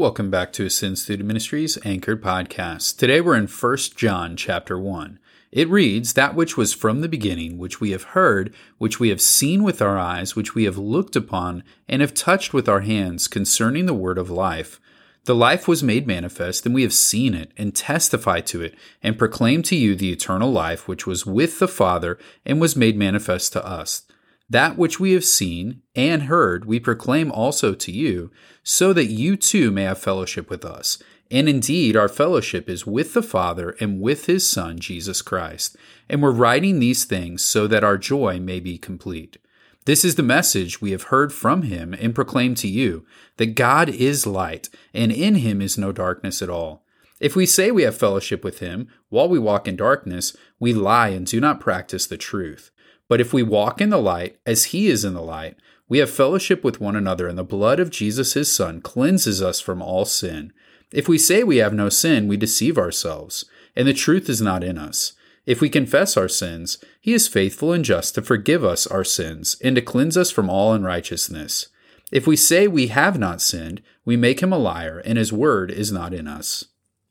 Welcome 0.00 0.30
back 0.30 0.54
to 0.54 0.64
Ascend 0.64 0.98
Student 0.98 1.26
Ministries 1.26 1.76
Anchored 1.84 2.22
Podcast. 2.22 2.96
Today 2.96 3.20
we're 3.20 3.36
in 3.36 3.46
1 3.46 3.76
John 3.96 4.34
chapter 4.34 4.78
1. 4.78 5.18
It 5.52 5.68
reads, 5.68 6.14
That 6.14 6.34
which 6.34 6.56
was 6.56 6.72
from 6.72 7.02
the 7.02 7.08
beginning, 7.08 7.58
which 7.58 7.82
we 7.82 7.90
have 7.90 8.04
heard, 8.14 8.54
which 8.78 8.98
we 8.98 9.10
have 9.10 9.20
seen 9.20 9.62
with 9.62 9.82
our 9.82 9.98
eyes, 9.98 10.34
which 10.34 10.54
we 10.54 10.64
have 10.64 10.78
looked 10.78 11.16
upon, 11.16 11.64
and 11.86 12.00
have 12.00 12.14
touched 12.14 12.54
with 12.54 12.66
our 12.66 12.80
hands 12.80 13.28
concerning 13.28 13.84
the 13.84 13.92
word 13.92 14.16
of 14.16 14.30
life. 14.30 14.80
The 15.24 15.34
life 15.34 15.68
was 15.68 15.82
made 15.82 16.06
manifest, 16.06 16.64
and 16.64 16.74
we 16.74 16.80
have 16.80 16.94
seen 16.94 17.34
it, 17.34 17.52
and 17.58 17.76
testify 17.76 18.40
to 18.40 18.62
it, 18.62 18.74
and 19.02 19.18
proclaim 19.18 19.62
to 19.64 19.76
you 19.76 19.94
the 19.94 20.12
eternal 20.12 20.50
life 20.50 20.88
which 20.88 21.06
was 21.06 21.26
with 21.26 21.58
the 21.58 21.68
Father, 21.68 22.18
and 22.46 22.58
was 22.58 22.74
made 22.74 22.96
manifest 22.96 23.52
to 23.52 23.66
us. 23.66 24.04
That 24.50 24.76
which 24.76 24.98
we 24.98 25.12
have 25.12 25.24
seen 25.24 25.82
and 25.94 26.24
heard, 26.24 26.64
we 26.64 26.80
proclaim 26.80 27.30
also 27.30 27.72
to 27.72 27.92
you, 27.92 28.32
so 28.64 28.92
that 28.92 29.06
you 29.06 29.36
too 29.36 29.70
may 29.70 29.84
have 29.84 29.98
fellowship 29.98 30.50
with 30.50 30.64
us. 30.64 31.00
And 31.30 31.48
indeed, 31.48 31.96
our 31.96 32.08
fellowship 32.08 32.68
is 32.68 32.84
with 32.84 33.14
the 33.14 33.22
Father 33.22 33.76
and 33.78 34.00
with 34.00 34.26
his 34.26 34.46
Son, 34.46 34.80
Jesus 34.80 35.22
Christ. 35.22 35.76
And 36.08 36.20
we're 36.20 36.32
writing 36.32 36.80
these 36.80 37.04
things 37.04 37.42
so 37.42 37.68
that 37.68 37.84
our 37.84 37.96
joy 37.96 38.40
may 38.40 38.58
be 38.58 38.76
complete. 38.76 39.38
This 39.84 40.04
is 40.04 40.16
the 40.16 40.24
message 40.24 40.80
we 40.80 40.90
have 40.90 41.04
heard 41.04 41.32
from 41.32 41.62
him 41.62 41.94
and 41.94 42.14
proclaim 42.14 42.56
to 42.56 42.68
you 42.68 43.06
that 43.36 43.54
God 43.54 43.88
is 43.88 44.26
light, 44.26 44.68
and 44.92 45.12
in 45.12 45.36
him 45.36 45.62
is 45.62 45.78
no 45.78 45.92
darkness 45.92 46.42
at 46.42 46.50
all. 46.50 46.84
If 47.20 47.36
we 47.36 47.46
say 47.46 47.70
we 47.70 47.82
have 47.82 47.96
fellowship 47.96 48.42
with 48.42 48.58
him 48.58 48.88
while 49.10 49.28
we 49.28 49.38
walk 49.38 49.68
in 49.68 49.76
darkness, 49.76 50.36
we 50.58 50.74
lie 50.74 51.08
and 51.08 51.24
do 51.24 51.40
not 51.40 51.60
practice 51.60 52.06
the 52.06 52.16
truth. 52.16 52.72
But 53.10 53.20
if 53.20 53.32
we 53.32 53.42
walk 53.42 53.80
in 53.80 53.90
the 53.90 53.98
light, 53.98 54.36
as 54.46 54.66
he 54.66 54.86
is 54.86 55.04
in 55.04 55.14
the 55.14 55.20
light, 55.20 55.56
we 55.88 55.98
have 55.98 56.08
fellowship 56.08 56.62
with 56.62 56.80
one 56.80 56.94
another, 56.94 57.26
and 57.26 57.36
the 57.36 57.42
blood 57.42 57.80
of 57.80 57.90
Jesus 57.90 58.34
his 58.34 58.54
Son 58.54 58.80
cleanses 58.80 59.42
us 59.42 59.60
from 59.60 59.82
all 59.82 60.04
sin. 60.04 60.52
If 60.92 61.08
we 61.08 61.18
say 61.18 61.42
we 61.42 61.56
have 61.56 61.74
no 61.74 61.88
sin, 61.88 62.28
we 62.28 62.36
deceive 62.36 62.78
ourselves, 62.78 63.46
and 63.74 63.88
the 63.88 63.92
truth 63.92 64.28
is 64.28 64.40
not 64.40 64.62
in 64.62 64.78
us. 64.78 65.14
If 65.44 65.60
we 65.60 65.68
confess 65.68 66.16
our 66.16 66.28
sins, 66.28 66.78
he 67.00 67.12
is 67.12 67.26
faithful 67.26 67.72
and 67.72 67.84
just 67.84 68.14
to 68.14 68.22
forgive 68.22 68.64
us 68.64 68.86
our 68.86 69.02
sins 69.02 69.56
and 69.60 69.74
to 69.74 69.82
cleanse 69.82 70.16
us 70.16 70.30
from 70.30 70.48
all 70.48 70.72
unrighteousness. 70.72 71.66
If 72.12 72.28
we 72.28 72.36
say 72.36 72.68
we 72.68 72.86
have 72.86 73.18
not 73.18 73.42
sinned, 73.42 73.82
we 74.04 74.16
make 74.16 74.38
him 74.38 74.52
a 74.52 74.58
liar, 74.58 75.02
and 75.04 75.18
his 75.18 75.32
word 75.32 75.72
is 75.72 75.90
not 75.90 76.14
in 76.14 76.28
us. 76.28 76.66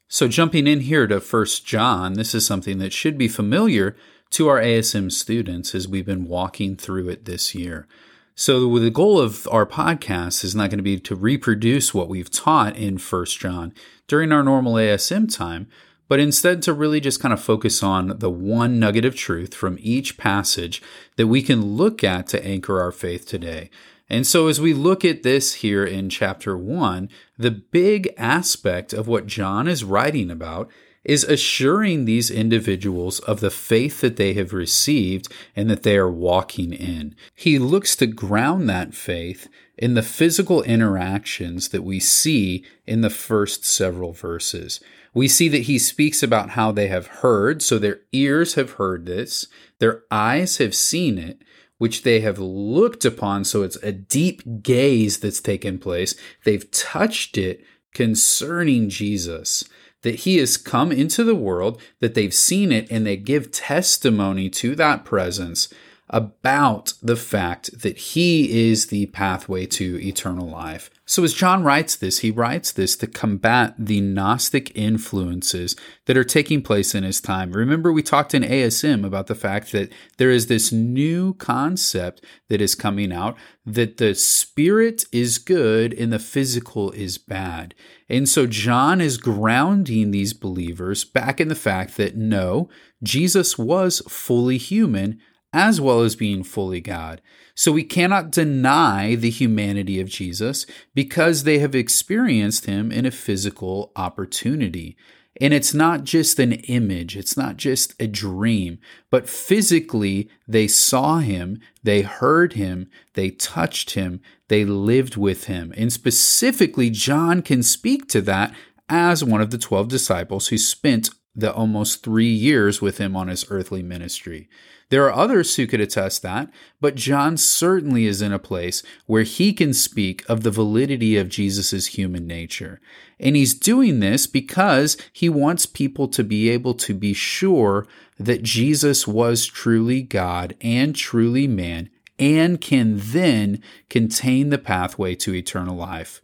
So, 0.08 0.30
jumping 0.30 0.66
in 0.66 0.80
here 0.80 1.08
to 1.08 1.20
1 1.20 1.46
John, 1.66 2.14
this 2.14 2.34
is 2.34 2.46
something 2.46 2.78
that 2.80 2.94
should 2.94 3.18
be 3.18 3.28
familiar 3.28 3.98
to 4.32 4.48
our 4.48 4.60
ASM 4.60 5.12
students 5.12 5.74
as 5.74 5.88
we've 5.88 6.06
been 6.06 6.28
walking 6.28 6.76
through 6.76 7.10
it 7.10 7.26
this 7.26 7.56
year. 7.56 7.88
So 8.36 8.80
the 8.80 8.90
goal 8.90 9.20
of 9.20 9.48
our 9.52 9.66
podcast 9.66 10.46
is 10.46 10.56
not 10.56 10.70
going 10.70 10.78
to 10.78 10.84
be 10.84 10.98
to 10.98 11.16
reproduce 11.16 11.94
what 11.94 12.08
we've 12.08 12.32
taught 12.32 12.78
in 12.78 12.98
First 12.98 13.38
John 13.38 13.74
during 14.08 14.32
our 14.32 14.44
normal 14.44 14.76
ASM 14.76 15.36
time, 15.36 15.68
but 16.08 16.22
instead 16.22 16.62
to 16.62 16.74
really 16.74 17.02
just 17.02 17.20
kind 17.20 17.34
of 17.34 17.42
focus 17.42 17.84
on 17.84 18.18
the 18.20 18.30
one 18.30 18.80
nugget 18.80 19.04
of 19.04 19.16
truth 19.16 19.54
from 19.54 19.78
each 19.82 20.18
passage 20.18 20.82
that 21.18 21.28
we 21.28 21.42
can 21.42 21.76
look 21.76 22.02
at 22.02 22.28
to 22.28 22.46
anchor 22.46 22.80
our 22.80 22.94
faith 22.94 23.26
today. 23.26 23.70
And 24.10 24.26
so, 24.26 24.48
as 24.48 24.60
we 24.60 24.74
look 24.74 25.06
at 25.06 25.24
this 25.24 25.56
here 25.56 25.86
in 25.86 26.10
chapter 26.10 26.58
one, 26.58 27.10
the 27.38 27.52
big 27.52 28.14
aspect 28.18 28.94
of 28.94 29.08
what 29.08 29.28
John 29.28 29.68
is 29.68 29.84
writing 29.84 30.32
about 30.32 30.72
is 31.10 31.24
assuring 31.24 32.06
these 32.06 32.30
individuals 32.30 33.20
of 33.22 33.40
the 33.40 33.50
faith 33.50 34.00
that 34.02 34.16
they 34.16 34.36
have 34.36 34.54
received 34.54 35.28
and 35.56 35.68
that 35.68 35.82
they 35.82 35.98
are 35.98 36.12
walking 36.12 36.72
in. 36.72 37.16
He 37.34 37.58
looks 37.58 37.96
to 37.96 38.06
ground 38.06 38.70
that 38.70 38.94
faith 38.94 39.48
in 39.76 39.96
the 39.96 40.04
physical 40.04 40.62
interactions 40.62 41.70
that 41.70 41.84
we 41.84 42.00
see 42.00 42.64
in 42.86 43.02
the 43.02 43.10
first 43.10 43.66
several 43.66 44.14
verses. 44.14 44.82
We 45.12 45.28
see 45.28 45.50
that 45.50 45.64
he 45.64 45.80
speaks 45.80 46.22
about 46.22 46.52
how 46.52 46.72
they 46.72 46.90
have 46.90 47.08
heard, 47.08 47.64
so 47.64 47.80
their 47.80 48.02
ears 48.12 48.54
have 48.54 48.74
heard 48.74 49.08
this, 49.08 49.48
their 49.80 50.04
eyes 50.12 50.58
have 50.58 50.76
seen 50.76 51.18
it, 51.18 51.42
which 51.80 52.04
they 52.04 52.20
have 52.20 52.38
looked 52.38 53.04
upon, 53.04 53.46
so 53.46 53.64
it's 53.64 53.78
a 53.78 53.92
deep 53.92 54.62
gaze 54.62 55.18
that's 55.18 55.42
taken 55.42 55.80
place. 55.80 56.14
They've 56.44 56.70
touched 56.70 57.36
it 57.36 57.66
concerning 57.96 58.90
Jesus 58.90 59.64
that 60.02 60.16
he 60.16 60.38
has 60.38 60.58
come 60.58 60.92
into 60.92 61.24
the 61.24 61.36
world, 61.36 61.82
that 62.00 62.14
they've 62.14 62.34
seen 62.34 62.72
it, 62.72 62.90
and 62.90 63.06
they 63.06 63.18
give 63.18 63.52
testimony 63.52 64.50
to 64.50 64.76
that 64.76 65.06
presence 65.06 65.68
about 66.10 66.94
the 67.02 67.16
fact 67.16 67.82
that 67.82 67.98
he 67.98 68.70
is 68.70 68.88
the 68.88 69.06
pathway 69.08 69.66
to 69.66 70.00
eternal 70.02 70.48
life. 70.48 70.90
So, 71.10 71.24
as 71.24 71.34
John 71.34 71.64
writes 71.64 71.96
this, 71.96 72.20
he 72.20 72.30
writes 72.30 72.72
this 72.72 72.96
to 72.98 73.08
combat 73.08 73.74
the 73.80 74.00
Gnostic 74.00 74.72
influences 74.76 75.76
that 76.06 76.16
are 76.16 76.24
taking 76.24 76.62
place 76.62 76.94
in 76.94 77.04
his 77.04 77.20
time. 77.20 77.52
Remember, 77.52 77.92
we 77.92 78.04
talked 78.04 78.36
in 78.36 78.44
ASM 78.44 79.04
about 79.04 79.26
the 79.26 79.34
fact 79.34 79.72
that 79.72 79.92
there 80.18 80.30
is 80.30 80.46
this 80.46 80.72
new 80.72 81.34
concept 81.34 82.24
that 82.50 82.62
is 82.62 82.76
coming 82.76 83.12
out 83.12 83.36
that 83.66 83.98
the 83.98 84.14
spirit 84.14 85.04
is 85.12 85.40
good 85.40 85.96
and 85.96 86.14
the 86.14 86.20
physical 86.20 86.92
is 86.92 87.18
bad. 87.18 87.74
And 88.08 88.30
so, 88.30 88.46
John 88.46 89.02
is 89.02 89.18
grounding 89.18 90.12
these 90.12 90.34
believers 90.34 91.06
back 91.06 91.42
in 91.42 91.48
the 91.48 91.56
fact 91.56 91.98
that 91.98 92.18
no, 92.18 92.70
Jesus 93.02 93.58
was 93.58 94.04
fully 94.08 94.60
human 94.60 95.20
as 95.54 95.82
well 95.82 96.02
as 96.02 96.16
being 96.16 96.44
fully 96.44 96.82
God. 96.82 97.22
So 97.56 97.72
we 97.72 97.84
cannot 97.84 98.32
deny 98.32 99.16
the 99.16 99.30
humanity 99.30 100.00
of 100.00 100.08
Jesus 100.08 100.66
because 100.94 101.44
they 101.44 101.60
have 101.60 101.76
experienced 101.76 102.66
him 102.66 102.92
in 102.92 103.06
a 103.06 103.12
physical 103.12 103.92
opportunity. 103.96 104.96
And 105.42 105.54
it's 105.54 105.74
not 105.74 106.04
just 106.04 106.38
an 106.40 106.54
image, 106.54 107.16
it's 107.16 107.38
not 107.38 107.56
just 107.58 107.94
a 108.00 108.08
dream, 108.08 108.80
but 109.10 109.30
physically 109.30 110.30
they 110.48 110.68
saw 110.68 111.20
him, 111.20 111.62
they 111.82 112.02
heard 112.02 112.54
him, 112.54 112.90
they 113.14 113.30
touched 113.30 113.92
him, 113.92 114.20
they 114.50 114.66
lived 114.66 115.16
with 115.16 115.46
him. 115.46 115.74
And 115.78 115.94
specifically, 115.94 116.90
John 116.90 117.42
can 117.42 117.64
speak 117.64 118.08
to 118.10 118.22
that 118.22 118.54
as 118.90 119.24
one 119.24 119.40
of 119.40 119.52
the 119.52 119.58
12 119.58 119.88
disciples 119.88 120.48
who 120.48 120.58
spent 120.58 121.10
the 121.40 121.54
almost 121.54 122.04
three 122.04 122.32
years 122.32 122.82
with 122.82 122.98
him 122.98 123.16
on 123.16 123.28
his 123.28 123.46
earthly 123.50 123.84
ministry. 123.84 124.50
There 124.90 125.06
are 125.06 125.14
others 125.14 125.56
who 125.56 125.68
could 125.68 125.82
attest 125.82 126.24
that, 126.24 126.50
but 126.82 126.96
John 126.96 127.38
certainly 127.38 128.06
is 128.06 128.24
in 128.24 128.34
a 128.34 128.40
place 128.40 128.82
where 129.06 129.22
he 129.22 129.54
can 129.54 129.74
speak 129.74 130.28
of 130.28 130.42
the 130.42 130.50
validity 130.50 131.16
of 131.16 131.30
Jesus' 131.30 131.88
human 131.88 132.26
nature. 132.26 132.82
And 133.20 133.36
he's 133.36 133.54
doing 133.54 134.00
this 134.00 134.26
because 134.26 134.98
he 135.14 135.30
wants 135.30 135.68
people 135.68 136.08
to 136.08 136.24
be 136.24 136.50
able 136.50 136.74
to 136.76 136.96
be 136.96 137.14
sure 137.14 137.86
that 138.18 138.42
Jesus 138.42 139.08
was 139.08 139.46
truly 139.46 140.02
God 140.02 140.56
and 140.60 140.96
truly 140.96 141.48
man 141.48 141.90
and 142.18 142.60
can 142.60 142.96
then 142.98 143.62
contain 143.90 144.50
the 144.50 144.58
pathway 144.58 145.16
to 145.16 145.36
eternal 145.36 145.76
life. 145.76 146.22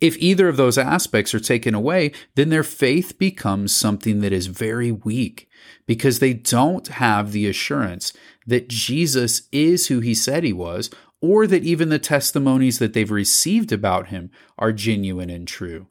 If 0.00 0.16
either 0.18 0.48
of 0.48 0.56
those 0.58 0.76
aspects 0.76 1.34
are 1.34 1.40
taken 1.40 1.74
away, 1.74 2.12
then 2.34 2.50
their 2.50 2.62
faith 2.62 3.18
becomes 3.18 3.74
something 3.74 4.20
that 4.20 4.32
is 4.32 4.46
very 4.46 4.92
weak 4.92 5.48
because 5.86 6.18
they 6.18 6.34
don't 6.34 6.86
have 6.88 7.32
the 7.32 7.48
assurance 7.48 8.12
that 8.46 8.68
Jesus 8.68 9.42
is 9.52 9.86
who 9.86 10.00
he 10.00 10.14
said 10.14 10.44
he 10.44 10.52
was, 10.52 10.90
or 11.22 11.46
that 11.46 11.64
even 11.64 11.88
the 11.88 11.98
testimonies 11.98 12.78
that 12.78 12.92
they've 12.92 13.10
received 13.10 13.72
about 13.72 14.08
him 14.08 14.30
are 14.58 14.72
genuine 14.72 15.30
and 15.30 15.48
true. 15.48 15.86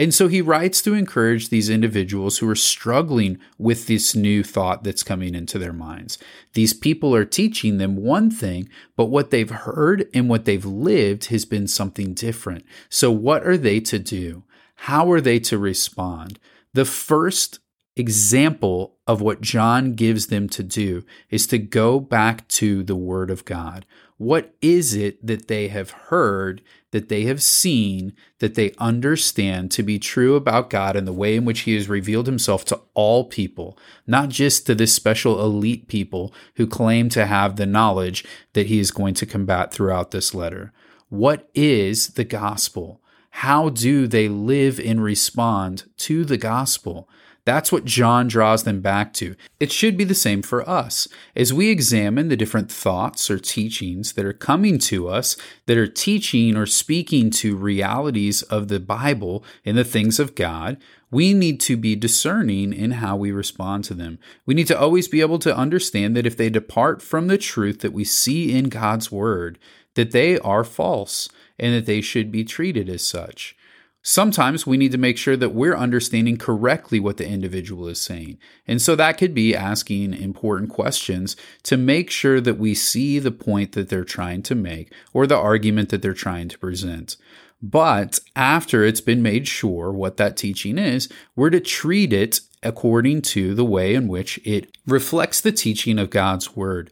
And 0.00 0.14
so 0.14 0.28
he 0.28 0.40
writes 0.40 0.80
to 0.82 0.94
encourage 0.94 1.50
these 1.50 1.68
individuals 1.68 2.38
who 2.38 2.48
are 2.48 2.54
struggling 2.54 3.38
with 3.58 3.86
this 3.86 4.16
new 4.16 4.42
thought 4.42 4.82
that's 4.82 5.02
coming 5.02 5.34
into 5.34 5.58
their 5.58 5.74
minds. 5.74 6.16
These 6.54 6.72
people 6.72 7.14
are 7.14 7.26
teaching 7.26 7.76
them 7.76 7.96
one 7.96 8.30
thing, 8.30 8.70
but 8.96 9.10
what 9.10 9.30
they've 9.30 9.50
heard 9.50 10.08
and 10.14 10.26
what 10.26 10.46
they've 10.46 10.64
lived 10.64 11.26
has 11.26 11.44
been 11.44 11.68
something 11.68 12.14
different. 12.14 12.64
So, 12.88 13.10
what 13.10 13.46
are 13.46 13.58
they 13.58 13.78
to 13.80 13.98
do? 13.98 14.44
How 14.74 15.12
are 15.12 15.20
they 15.20 15.38
to 15.40 15.58
respond? 15.58 16.38
The 16.72 16.86
first 16.86 17.59
example 17.96 18.96
of 19.06 19.20
what 19.20 19.40
John 19.40 19.94
gives 19.94 20.28
them 20.28 20.48
to 20.50 20.62
do 20.62 21.04
is 21.28 21.46
to 21.48 21.58
go 21.58 22.00
back 22.00 22.46
to 22.48 22.82
the 22.82 22.96
Word 22.96 23.30
of 23.30 23.44
God. 23.44 23.84
What 24.16 24.54
is 24.60 24.94
it 24.94 25.26
that 25.26 25.48
they 25.48 25.68
have 25.68 25.90
heard, 25.90 26.62
that 26.90 27.08
they 27.08 27.22
have 27.22 27.42
seen, 27.42 28.12
that 28.38 28.54
they 28.54 28.72
understand 28.78 29.70
to 29.72 29.82
be 29.82 29.98
true 29.98 30.34
about 30.36 30.70
God 30.70 30.94
and 30.94 31.06
the 31.06 31.12
way 31.12 31.36
in 31.36 31.44
which 31.44 31.60
He 31.60 31.74
has 31.74 31.88
revealed 31.88 32.26
Himself 32.26 32.64
to 32.66 32.80
all 32.94 33.24
people, 33.24 33.78
not 34.06 34.28
just 34.28 34.66
to 34.66 34.74
this 34.74 34.94
special 34.94 35.40
elite 35.42 35.88
people 35.88 36.34
who 36.56 36.66
claim 36.66 37.08
to 37.10 37.26
have 37.26 37.56
the 37.56 37.66
knowledge 37.66 38.24
that 38.52 38.66
He 38.66 38.78
is 38.78 38.90
going 38.90 39.14
to 39.14 39.26
combat 39.26 39.72
throughout 39.72 40.10
this 40.10 40.34
letter? 40.34 40.72
What 41.08 41.48
is 41.54 42.08
the 42.08 42.24
gospel? 42.24 43.00
How 43.30 43.68
do 43.70 44.06
they 44.06 44.28
live 44.28 44.78
and 44.78 45.02
respond 45.02 45.84
to 45.98 46.24
the 46.24 46.36
gospel? 46.36 47.08
That's 47.44 47.72
what 47.72 47.84
John 47.84 48.28
draws 48.28 48.64
them 48.64 48.80
back 48.80 49.12
to. 49.14 49.34
It 49.58 49.72
should 49.72 49.96
be 49.96 50.04
the 50.04 50.14
same 50.14 50.42
for 50.42 50.68
us. 50.68 51.08
As 51.34 51.52
we 51.52 51.70
examine 51.70 52.28
the 52.28 52.36
different 52.36 52.70
thoughts 52.70 53.30
or 53.30 53.38
teachings 53.38 54.12
that 54.12 54.24
are 54.24 54.32
coming 54.32 54.78
to 54.80 55.08
us, 55.08 55.36
that 55.66 55.78
are 55.78 55.86
teaching 55.86 56.56
or 56.56 56.66
speaking 56.66 57.30
to 57.30 57.56
realities 57.56 58.42
of 58.42 58.68
the 58.68 58.80
Bible 58.80 59.44
and 59.64 59.76
the 59.76 59.84
things 59.84 60.20
of 60.20 60.34
God, 60.34 60.76
we 61.10 61.34
need 61.34 61.60
to 61.60 61.76
be 61.76 61.96
discerning 61.96 62.72
in 62.72 62.92
how 62.92 63.16
we 63.16 63.32
respond 63.32 63.84
to 63.84 63.94
them. 63.94 64.18
We 64.46 64.54
need 64.54 64.68
to 64.68 64.78
always 64.78 65.08
be 65.08 65.20
able 65.20 65.40
to 65.40 65.56
understand 65.56 66.16
that 66.16 66.26
if 66.26 66.36
they 66.36 66.50
depart 66.50 67.02
from 67.02 67.26
the 67.26 67.38
truth 67.38 67.80
that 67.80 67.92
we 67.92 68.04
see 68.04 68.56
in 68.56 68.68
God's 68.68 69.10
Word, 69.10 69.58
that 69.94 70.12
they 70.12 70.38
are 70.38 70.62
false 70.62 71.28
and 71.58 71.74
that 71.74 71.86
they 71.86 72.00
should 72.00 72.30
be 72.30 72.44
treated 72.44 72.88
as 72.88 73.02
such. 73.02 73.56
Sometimes 74.02 74.66
we 74.66 74.78
need 74.78 74.92
to 74.92 74.98
make 74.98 75.18
sure 75.18 75.36
that 75.36 75.54
we're 75.54 75.76
understanding 75.76 76.38
correctly 76.38 76.98
what 76.98 77.18
the 77.18 77.28
individual 77.28 77.86
is 77.86 78.00
saying. 78.00 78.38
And 78.66 78.80
so 78.80 78.96
that 78.96 79.18
could 79.18 79.34
be 79.34 79.54
asking 79.54 80.14
important 80.14 80.70
questions 80.70 81.36
to 81.64 81.76
make 81.76 82.10
sure 82.10 82.40
that 82.40 82.58
we 82.58 82.74
see 82.74 83.18
the 83.18 83.30
point 83.30 83.72
that 83.72 83.90
they're 83.90 84.04
trying 84.04 84.42
to 84.44 84.54
make 84.54 84.92
or 85.12 85.26
the 85.26 85.36
argument 85.36 85.90
that 85.90 86.00
they're 86.00 86.14
trying 86.14 86.48
to 86.48 86.58
present. 86.58 87.16
But 87.62 88.20
after 88.34 88.84
it's 88.84 89.02
been 89.02 89.22
made 89.22 89.46
sure 89.46 89.92
what 89.92 90.16
that 90.16 90.36
teaching 90.38 90.78
is, 90.78 91.10
we're 91.36 91.50
to 91.50 91.60
treat 91.60 92.12
it 92.12 92.40
according 92.62 93.22
to 93.22 93.54
the 93.54 93.64
way 93.64 93.94
in 93.94 94.08
which 94.08 94.40
it 94.44 94.76
reflects 94.86 95.42
the 95.42 95.52
teaching 95.52 95.98
of 95.98 96.08
God's 96.08 96.56
Word. 96.56 96.90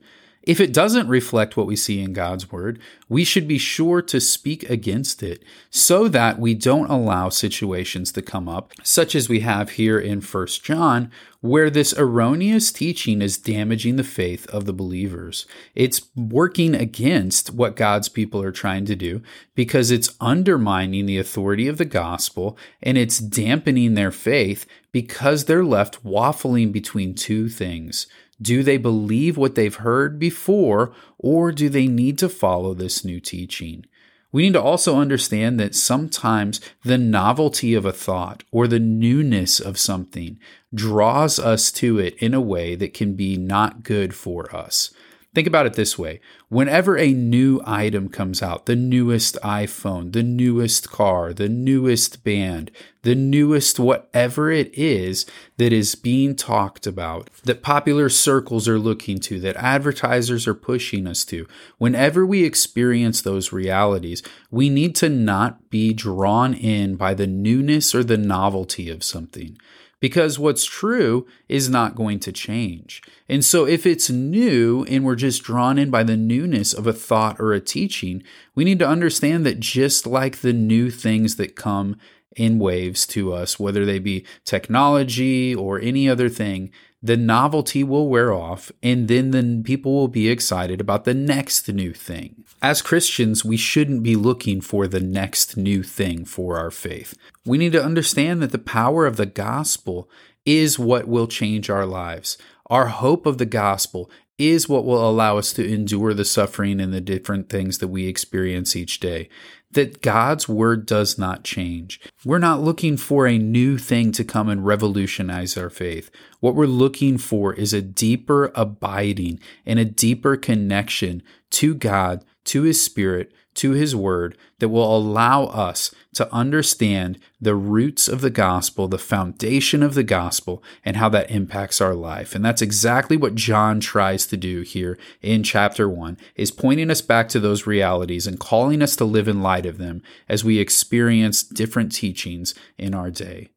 If 0.49 0.61
it 0.63 0.73
doesn't 0.73 1.09
reflect 1.09 1.59
what 1.59 1.67
we 1.67 1.77
see 1.77 2.01
in 2.01 2.15
God's 2.15 2.51
word, 2.51 2.81
we 3.07 3.23
should 3.23 3.47
be 3.47 3.59
sure 3.59 4.01
to 4.01 4.19
speak 4.19 4.69
against 4.71 5.23
it 5.23 5.45
so 5.69 6.09
that 6.09 6.39
we 6.39 6.55
don't 6.55 6.89
allow 6.89 7.29
situations 7.29 8.13
to 8.13 8.23
come 8.23 8.49
up, 8.49 8.73
such 8.83 9.15
as 9.15 9.29
we 9.29 9.41
have 9.41 9.73
here 9.73 9.99
in 9.99 10.23
1 10.23 10.47
John, 10.63 11.11
where 11.43 11.69
this 11.69 11.93
erroneous 11.93 12.73
teaching 12.73 13.21
is 13.21 13.37
damaging 13.37 13.97
the 13.97 14.03
faith 14.03 14.47
of 14.47 14.65
the 14.65 14.73
believers. 14.73 15.45
It's 15.75 16.09
working 16.17 16.75
against 16.75 17.53
what 17.53 17.77
God's 17.77 18.09
people 18.09 18.43
are 18.43 18.51
trying 18.51 18.87
to 18.87 18.97
do 18.97 19.21
because 19.55 19.91
it's 19.91 20.17
undermining 20.19 21.05
the 21.05 21.19
authority 21.19 21.69
of 21.69 21.77
the 21.77 21.85
gospel 21.85 22.57
and 22.83 22.97
it's 22.97 23.19
dampening 23.19 23.93
their 23.93 24.11
faith 24.11 24.65
because 24.93 25.45
they're 25.45 25.63
left 25.63 26.03
waffling 26.03 26.73
between 26.73 27.15
two 27.15 27.51
things 27.51 28.07
do 28.41 28.63
they 28.63 28.77
believe 28.77 29.37
what 29.37 29.55
they've 29.55 29.75
heard 29.75 30.19
before, 30.19 30.93
or 31.19 31.53
do 31.53 31.69
they 31.69 31.89
need 31.89 32.19
to 32.19 32.29
follow 32.29 32.75
this 32.75 33.05
new 33.05 33.21
teaching? 33.21 33.85
We 34.31 34.43
need 34.43 34.53
to 34.53 34.63
also 34.63 34.99
understand 34.99 35.59
that 35.59 35.75
sometimes 35.75 36.61
the 36.85 36.99
novelty 36.99 37.75
of 37.75 37.87
a 37.87 37.93
thought 37.93 38.45
or 38.51 38.69
the 38.69 38.79
newness 38.79 39.59
of 39.59 39.79
something 39.79 40.39
draws 40.75 41.39
us 41.39 41.73
to 41.73 41.99
it 41.99 42.15
in 42.19 42.35
a 42.35 42.41
way 42.41 42.75
that 42.75 42.93
can 42.93 43.15
be 43.15 43.39
not 43.39 43.83
good 43.83 44.15
for 44.15 44.55
us. 44.55 44.93
Think 45.39 45.47
about 45.47 45.67
it 45.67 45.75
this 45.75 45.97
way. 45.97 46.19
Whenever 46.49 46.99
a 46.99 47.13
new 47.13 47.61
item 47.65 48.09
comes 48.09 48.43
out, 48.43 48.67
the 48.67 48.75
newest 48.75 49.37
iPhone, 49.45 50.13
the 50.13 50.25
newest 50.25 50.91
car, 50.91 51.33
the 51.33 51.49
newest 51.49 52.25
band, 52.25 52.73
the 53.03 53.15
newest 53.15 53.79
whatever 53.79 54.51
it 54.51 54.77
is 54.77 55.27
that 55.57 55.73
is 55.73 55.95
being 55.95 56.35
talked 56.35 56.89
about, 56.89 57.31
that 57.45 57.63
popular 57.63 58.09
circles 58.09 58.67
are 58.67 58.81
looking 58.81 59.21
to, 59.21 59.39
that 59.39 59.55
advertisers 59.55 60.49
are 60.49 60.55
pushing 60.55 61.07
us 61.07 61.25
to, 61.27 61.47
whenever 61.79 62.27
we 62.27 62.43
experience 62.43 63.23
those 63.23 63.53
realities, 63.53 64.25
we 64.51 64.69
need 64.69 64.97
to 64.97 65.09
not 65.09 65.71
be 65.71 65.93
drawn 65.93 66.53
in 66.53 66.97
by 66.97 67.15
the 67.15 67.29
newness 67.29 67.95
or 67.95 68.03
the 68.03 68.19
novelty 68.19 68.91
of 68.91 69.05
something 69.05 69.57
because 70.01 70.39
what's 70.39 70.65
true 70.65 71.27
is 71.49 71.69
not 71.69 71.95
going 71.95 72.21
to 72.21 72.33
change. 72.33 73.03
And 73.29 73.45
so, 73.45 73.67
if 73.67 73.87
it's 73.87 74.11
new 74.11 74.85
and 74.85 75.05
we're 75.05 75.17
just 75.17 75.43
drawn 75.43 75.79
in 75.79 75.91
by 75.91 76.03
the 76.03 76.17
newness 76.17 76.73
of 76.73 76.87
a 76.87 76.93
thought 76.93 77.41
or 77.41 77.53
a 77.53 77.61
teaching, 77.61 78.23
we 78.55 78.65
need 78.65 78.79
to 78.79 78.89
understand 78.89 79.45
that 79.47 79.61
just 79.61 80.07
like 80.07 80.39
the 80.39 80.53
new 80.53 80.91
things 80.91 81.37
that 81.37 81.57
come 81.57 81.97
in 82.37 82.59
waves 82.59 83.07
to 83.09 83.33
us, 83.33 83.59
whether 83.59 83.85
they 83.85 83.99
be 83.99 84.27
technology 84.45 85.55
or 85.55 85.81
any 85.81 86.09
other 86.09 86.29
thing, 86.29 86.71
the 87.03 87.17
novelty 87.17 87.85
will 87.85 88.09
wear 88.09 88.33
off, 88.33 88.73
and 88.83 89.07
then 89.07 89.31
the 89.31 89.63
people 89.65 89.93
will 89.93 90.09
be 90.09 90.29
excited 90.29 90.81
about 90.81 91.05
the 91.05 91.15
next 91.15 91.69
new 91.69 91.93
thing. 91.93 92.45
As 92.61 92.83
Christians, 92.83 93.45
we 93.45 93.57
shouldn't 93.57 94.03
be 94.03 94.17
looking 94.17 94.61
for 94.61 94.89
the 94.89 95.01
next 95.01 95.57
new 95.57 95.85
thing 95.85 96.25
for 96.25 96.59
our 96.59 96.73
faith. 96.73 97.15
We 97.45 97.57
need 97.57 97.73
to 97.73 97.85
understand 97.85 98.43
that 98.43 98.51
the 98.51 98.59
power 98.59 99.07
of 99.07 99.17
the 99.17 99.27
gospel 99.27 100.11
is 100.45 100.79
what 100.79 101.07
will 101.07 101.29
change 101.29 101.71
our 101.71 101.87
lives. 101.87 102.37
Our 102.67 102.87
hope 102.89 103.27
of 103.27 103.39
the 103.39 103.47
gospel 103.47 104.11
is 104.39 104.69
what 104.69 104.85
will 104.85 105.09
allow 105.09 105.37
us 105.37 105.53
to 105.53 105.69
endure 105.69 106.15
the 106.15 106.25
suffering 106.25 106.81
and 106.81 106.95
the 106.95 107.01
different 107.01 107.49
things 107.49 107.79
that 107.79 107.89
we 107.89 108.07
experience 108.07 108.77
each 108.77 109.01
day 109.01 109.29
that 109.71 110.01
God's 110.01 110.49
word 110.49 110.87
does 110.87 111.19
not 111.19 111.45
change. 111.45 112.01
We're 112.25 112.39
not 112.39 112.63
looking 112.63 112.97
for 112.97 113.27
a 113.27 113.39
new 113.39 113.77
thing 113.77 114.13
to 114.13 114.25
come 114.25 114.49
and 114.49 114.65
revolutionize 114.65 115.59
our 115.59 115.71
faith. 115.71 116.11
What 116.41 116.55
we're 116.55 116.67
looking 116.67 117.19
for 117.19 117.53
is 117.53 117.73
a 117.73 117.83
deeper 117.83 118.51
abiding 118.55 119.41
and 119.67 119.79
a 119.79 119.85
deeper 119.85 120.37
connection 120.37 121.23
to 121.51 121.75
God, 121.75 122.25
to 122.45 122.63
His 122.63 122.83
Spirit, 122.83 123.33
to 123.59 123.73
His 123.73 123.95
Word 123.95 124.37
that 124.59 124.69
will 124.69 124.97
allow 124.97 125.45
us 125.45 125.95
to 126.15 126.33
understand 126.33 127.19
the 127.41 127.55
roots 127.55 128.09
of 128.09 128.21
the 128.21 128.31
gospel, 128.31 128.89
the 128.89 128.99
foundation 128.99 129.83
of 129.83 129.95
the 129.95 130.03
gospel, 130.03 130.63
and 130.85 130.97
how 130.97 131.09
that 131.11 131.31
impacts 131.31 131.81
our 131.81 131.95
life. 131.95 132.35
And 132.35 132.45
that's 132.45 132.63
exactly 132.63 133.17
what 133.17 133.35
John 133.35 133.81
tries 133.81 134.27
to 134.27 134.37
do 134.37 134.63
here 134.63 134.99
in 135.23 135.43
chapter 135.43 135.89
1 135.89 136.17
is 136.35 136.51
pointing 136.51 136.91
us 136.91 137.03
back 137.03 137.29
to 137.29 137.41
those 137.41 137.67
realities 137.67 138.27
and 138.27 138.41
calling 138.41 138.83
us 138.83 138.97
to 138.97 139.05
live 139.05 139.29
in 139.29 139.43
light 139.43 139.67
of 139.67 139.79
them 139.79 140.03
as 140.29 140.45
we 140.45 140.59
experience 140.59 141.43
different 141.43 141.93
teachings 141.93 142.55
in 142.77 142.95
our 142.95 143.11
day. 143.11 143.51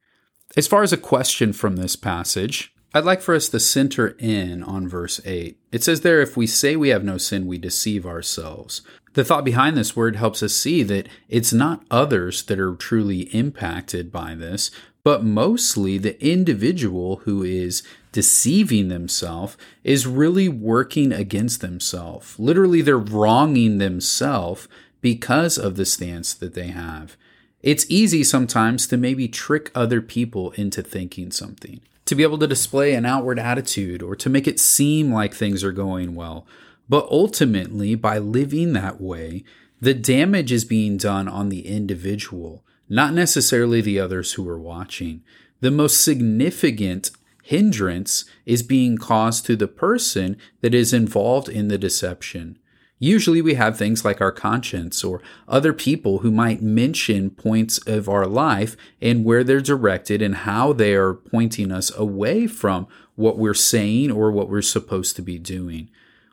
As 0.57 0.67
far 0.67 0.83
as 0.83 0.91
a 0.91 0.97
question 0.97 1.53
from 1.53 1.77
this 1.77 1.95
passage, 1.95 2.73
I'd 2.93 3.05
like 3.05 3.21
for 3.21 3.33
us 3.33 3.47
to 3.49 3.59
center 3.59 4.17
in 4.19 4.63
on 4.63 4.85
verse 4.85 5.21
8. 5.23 5.57
It 5.71 5.81
says 5.81 6.01
there, 6.01 6.19
if 6.19 6.35
we 6.35 6.45
say 6.45 6.75
we 6.75 6.89
have 6.89 7.05
no 7.05 7.17
sin, 7.17 7.47
we 7.47 7.57
deceive 7.57 8.05
ourselves. 8.05 8.81
The 9.13 9.25
thought 9.25 9.43
behind 9.43 9.75
this 9.75 9.95
word 9.95 10.15
helps 10.15 10.41
us 10.41 10.53
see 10.53 10.83
that 10.83 11.09
it's 11.27 11.51
not 11.51 11.83
others 11.91 12.43
that 12.43 12.59
are 12.59 12.75
truly 12.75 13.21
impacted 13.35 14.11
by 14.11 14.35
this, 14.35 14.71
but 15.03 15.23
mostly 15.23 15.97
the 15.97 16.23
individual 16.25 17.17
who 17.17 17.43
is 17.43 17.83
deceiving 18.11 18.87
themselves 18.87 19.57
is 19.83 20.07
really 20.07 20.47
working 20.47 21.11
against 21.11 21.59
themselves. 21.59 22.39
Literally, 22.39 22.81
they're 22.81 22.97
wronging 22.97 23.79
themselves 23.79 24.67
because 25.01 25.57
of 25.57 25.75
the 25.75 25.85
stance 25.85 26.33
that 26.33 26.53
they 26.53 26.67
have. 26.67 27.17
It's 27.61 27.85
easy 27.89 28.23
sometimes 28.23 28.87
to 28.87 28.97
maybe 28.97 29.27
trick 29.27 29.71
other 29.75 30.01
people 30.01 30.51
into 30.51 30.81
thinking 30.81 31.31
something, 31.31 31.81
to 32.05 32.15
be 32.15 32.23
able 32.23 32.37
to 32.39 32.47
display 32.47 32.93
an 32.93 33.05
outward 33.05 33.39
attitude 33.39 34.01
or 34.01 34.15
to 34.15 34.29
make 34.29 34.47
it 34.47 34.59
seem 34.59 35.11
like 35.11 35.33
things 35.33 35.63
are 35.63 35.71
going 35.71 36.15
well 36.15 36.45
but 36.91 37.07
ultimately, 37.09 37.95
by 37.95 38.17
living 38.17 38.73
that 38.73 38.99
way, 38.99 39.45
the 39.79 39.93
damage 39.93 40.51
is 40.51 40.65
being 40.65 40.97
done 40.97 41.25
on 41.25 41.47
the 41.47 41.65
individual, 41.65 42.65
not 42.89 43.13
necessarily 43.13 43.79
the 43.79 43.97
others 43.97 44.33
who 44.33 44.45
are 44.49 44.59
watching. 44.59 45.23
The 45.61 45.71
most 45.71 46.03
significant 46.03 47.11
hindrance 47.43 48.25
is 48.45 48.61
being 48.61 48.97
caused 48.97 49.45
to 49.45 49.55
the 49.55 49.69
person 49.69 50.35
that 50.59 50.73
is 50.73 50.91
involved 50.91 51.47
in 51.47 51.69
the 51.69 51.77
deception. 51.77 52.59
Usually, 52.99 53.41
we 53.41 53.53
have 53.53 53.77
things 53.77 54.03
like 54.03 54.19
our 54.19 54.33
conscience 54.33 55.01
or 55.01 55.21
other 55.47 55.71
people 55.71 56.17
who 56.17 56.29
might 56.29 56.61
mention 56.61 57.29
points 57.29 57.77
of 57.87 58.09
our 58.09 58.25
life 58.25 58.75
and 59.01 59.23
where 59.23 59.45
they're 59.45 59.61
directed 59.61 60.21
and 60.21 60.35
how 60.35 60.73
they 60.73 60.93
are 60.95 61.13
pointing 61.13 61.71
us 61.71 61.89
away 61.97 62.47
from 62.47 62.85
what 63.15 63.37
we're 63.37 63.53
saying 63.53 64.11
or 64.11 64.29
what 64.29 64.49
we're 64.49 64.61
supposed 64.61 65.15
to 65.15 65.21
be 65.21 65.39
doing. 65.39 65.89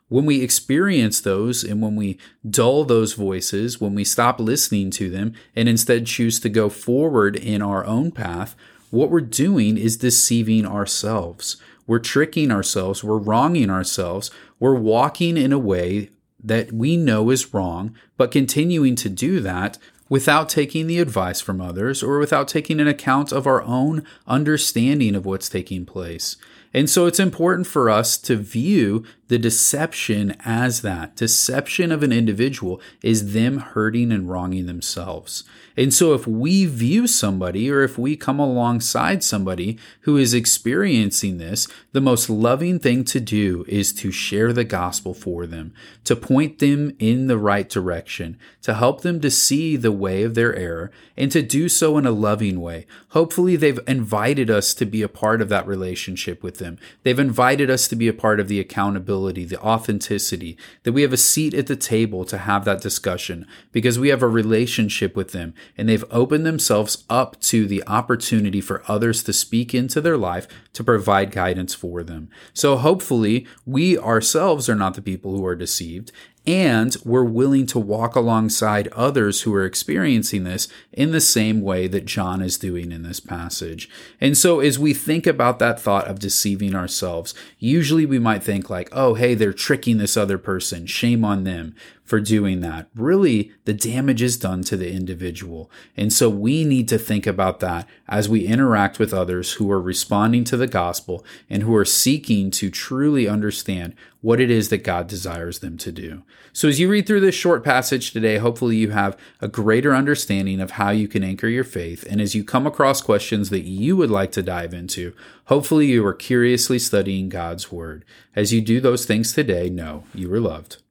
When 0.09 0.25
we 0.25 0.41
experience 0.41 1.21
those 1.21 1.63
and 1.63 1.81
when 1.81 1.95
we 1.95 2.17
dull 2.47 2.83
those 2.83 3.13
voices, 3.13 3.79
when 3.79 3.95
we 3.95 4.03
stop 4.03 4.39
listening 4.39 4.89
to 4.91 5.09
them 5.09 5.33
and 5.55 5.69
instead 5.69 6.07
choose 6.07 6.39
to 6.41 6.49
go 6.49 6.67
forward 6.67 7.35
in 7.35 7.61
our 7.61 7.85
own 7.85 8.11
path, 8.11 8.55
what 8.89 9.11
we're 9.11 9.21
doing 9.21 9.77
is 9.77 9.97
deceiving 9.97 10.65
ourselves. 10.65 11.57
We're 11.85 11.99
tricking 11.99 12.51
ourselves. 12.51 13.03
We're 13.03 13.17
wronging 13.17 13.69
ourselves. 13.69 14.31
We're 14.59 14.75
walking 14.75 15.37
in 15.37 15.53
a 15.53 15.59
way 15.59 16.09
that 16.43 16.71
we 16.71 16.97
know 16.97 17.29
is 17.29 17.53
wrong, 17.53 17.95
but 18.17 18.31
continuing 18.31 18.95
to 18.95 19.09
do 19.09 19.39
that 19.41 19.77
without 20.07 20.49
taking 20.49 20.87
the 20.87 20.99
advice 20.99 21.39
from 21.39 21.61
others 21.61 22.01
or 22.01 22.17
without 22.17 22.47
taking 22.47 22.79
an 22.79 22.87
account 22.87 23.31
of 23.31 23.45
our 23.45 23.61
own 23.61 24.03
understanding 24.25 25.15
of 25.15 25.25
what's 25.25 25.49
taking 25.49 25.85
place. 25.85 26.35
And 26.73 26.89
so 26.89 27.05
it's 27.05 27.19
important 27.19 27.67
for 27.67 27.89
us 27.89 28.17
to 28.19 28.35
view 28.35 29.03
the 29.29 29.39
deception 29.39 30.35
as 30.43 30.81
that. 30.81 31.15
Deception 31.15 31.91
of 31.91 32.03
an 32.03 32.11
individual 32.11 32.81
is 33.01 33.33
them 33.33 33.59
hurting 33.59 34.11
and 34.11 34.29
wronging 34.29 34.65
themselves. 34.65 35.43
And 35.77 35.93
so 35.93 36.13
if 36.13 36.27
we 36.27 36.65
view 36.65 37.07
somebody 37.07 37.71
or 37.71 37.83
if 37.83 37.97
we 37.97 38.17
come 38.17 38.39
alongside 38.39 39.23
somebody 39.23 39.79
who 40.01 40.17
is 40.17 40.33
experiencing 40.33 41.37
this, 41.37 41.69
the 41.93 42.01
most 42.01 42.29
loving 42.29 42.79
thing 42.79 43.05
to 43.05 43.19
do 43.21 43.63
is 43.67 43.93
to 43.93 44.11
share 44.11 44.51
the 44.51 44.65
gospel 44.65 45.13
for 45.13 45.45
them, 45.45 45.73
to 46.03 46.17
point 46.17 46.59
them 46.59 46.95
in 46.99 47.27
the 47.27 47.37
right 47.37 47.69
direction, 47.69 48.37
to 48.63 48.73
help 48.73 49.01
them 49.01 49.21
to 49.21 49.31
see 49.31 49.77
the 49.77 49.91
way 49.91 50.23
of 50.23 50.35
their 50.35 50.53
error, 50.53 50.91
and 51.15 51.31
to 51.31 51.41
do 51.41 51.69
so 51.69 51.97
in 51.97 52.05
a 52.05 52.11
loving 52.11 52.59
way. 52.59 52.85
Hopefully, 53.09 53.55
they've 53.55 53.79
invited 53.87 54.49
us 54.49 54.73
to 54.73 54.85
be 54.85 55.01
a 55.01 55.07
part 55.07 55.41
of 55.41 55.49
that 55.49 55.67
relationship 55.67 56.43
with 56.43 56.57
them. 56.57 56.77
They've 57.03 57.17
invited 57.17 57.69
us 57.69 57.87
to 57.87 57.95
be 57.95 58.07
a 58.07 58.13
part 58.13 58.39
of 58.39 58.47
the 58.47 58.59
accountability, 58.59 59.18
the 59.27 59.59
authenticity, 59.59 60.57
that 60.83 60.93
we 60.93 61.01
have 61.01 61.13
a 61.13 61.17
seat 61.17 61.53
at 61.53 61.67
the 61.67 61.75
table 61.75 62.25
to 62.25 62.37
have 62.37 62.65
that 62.65 62.81
discussion 62.81 63.45
because 63.71 63.99
we 63.99 64.09
have 64.09 64.23
a 64.23 64.27
relationship 64.27 65.15
with 65.15 65.31
them 65.31 65.53
and 65.77 65.87
they've 65.87 66.05
opened 66.11 66.45
themselves 66.45 67.03
up 67.09 67.39
to 67.41 67.67
the 67.67 67.83
opportunity 67.87 68.61
for 68.61 68.83
others 68.87 69.23
to 69.23 69.33
speak 69.33 69.73
into 69.73 70.01
their 70.01 70.17
life 70.17 70.47
to 70.73 70.83
provide 70.83 71.31
guidance 71.31 71.73
for 71.73 72.03
them. 72.03 72.29
So 72.53 72.77
hopefully, 72.77 73.45
we 73.65 73.97
ourselves 73.97 74.69
are 74.69 74.75
not 74.75 74.93
the 74.93 75.01
people 75.01 75.35
who 75.35 75.45
are 75.45 75.55
deceived 75.55 76.11
and 76.47 76.95
we're 77.03 77.23
willing 77.23 77.65
to 77.67 77.79
walk 77.79 78.15
alongside 78.15 78.87
others 78.89 79.41
who 79.41 79.53
are 79.53 79.65
experiencing 79.65 80.43
this 80.43 80.67
in 80.91 81.11
the 81.11 81.21
same 81.21 81.61
way 81.61 81.87
that 81.87 82.05
John 82.05 82.41
is 82.41 82.57
doing 82.57 82.91
in 82.91 83.03
this 83.03 83.19
passage. 83.19 83.89
And 84.19 84.37
so, 84.37 84.59
as 84.59 84.79
we 84.79 84.93
think 84.93 85.27
about 85.27 85.59
that 85.59 85.79
thought 85.79 86.07
of 86.07 86.19
deceiving 86.19 86.75
ourselves, 86.75 87.33
usually 87.59 88.05
we 88.05 88.19
might 88.19 88.43
think, 88.43 88.69
like, 88.69 88.89
oh, 88.91 89.13
hey, 89.13 89.35
they're 89.35 89.53
tricking 89.53 89.97
this 89.97 90.17
other 90.17 90.37
person. 90.37 90.85
Shame 90.85 91.23
on 91.23 91.43
them 91.43 91.75
for 92.09 92.19
doing 92.19 92.61
that. 92.61 92.89
Really, 92.95 93.51
the 93.65 93.73
damage 93.73 94.23
is 94.23 94.35
done 94.35 94.63
to 94.63 94.75
the 94.75 94.91
individual. 94.91 95.69
And 95.95 96.11
so, 96.11 96.27
we 96.27 96.65
need 96.65 96.87
to 96.87 96.97
think 96.97 97.27
about 97.27 97.59
that 97.59 97.87
as 98.07 98.27
we 98.27 98.47
interact 98.47 98.97
with 98.97 99.13
others 99.13 99.53
who 99.53 99.71
are 99.71 99.79
responding 99.79 100.43
to 100.45 100.57
the 100.57 100.65
gospel 100.65 101.23
and 101.51 101.61
who 101.61 101.75
are 101.75 101.85
seeking 101.85 102.49
to 102.51 102.71
truly 102.71 103.27
understand 103.27 103.93
what 104.21 104.41
it 104.41 104.49
is 104.49 104.69
that 104.69 104.83
God 104.83 105.05
desires 105.05 105.59
them 105.59 105.77
to 105.77 105.91
do. 105.91 106.23
So, 106.51 106.67
as 106.67 106.79
you 106.79 106.89
read 106.89 107.05
through 107.05 107.21
this 107.21 107.35
short 107.35 107.63
passage 107.63 108.11
today, 108.11 108.39
hopefully 108.39 108.75
you 108.75 108.89
have 108.89 109.15
a 109.39 109.47
greater 109.47 109.95
understanding 109.95 110.59
of 110.59 110.71
how 110.71 110.89
you 110.89 111.07
can 111.07 111.23
anchor 111.23 111.47
your 111.47 111.63
faith. 111.63 112.03
And 112.09 112.19
as 112.19 112.33
you 112.33 112.43
come 112.43 112.65
across 112.65 113.03
questions 113.03 113.51
that 113.51 113.65
you 113.65 113.95
would 113.95 114.09
like 114.09 114.31
to 114.31 114.41
dive 114.41 114.73
into, 114.73 115.13
hopefully 115.45 115.85
you 115.85 116.03
are 116.07 116.15
curiously 116.15 116.79
studying 116.79 117.29
God's 117.29 117.71
Word. 117.71 118.03
As 118.35 118.51
you 118.51 118.61
do 118.61 118.81
those 118.81 119.05
things 119.05 119.31
today, 119.31 119.69
know 119.69 120.05
you 120.15 120.33
are 120.33 120.39
loved. 120.39 120.81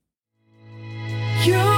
You 1.47 1.78